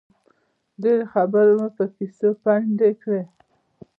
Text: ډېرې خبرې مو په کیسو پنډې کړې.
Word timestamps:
ډېرې 0.81 1.05
خبرې 1.13 1.53
مو 1.59 1.67
په 1.77 1.83
کیسو 1.95 2.29
پنډې 2.43 2.89
کړې. 3.01 3.23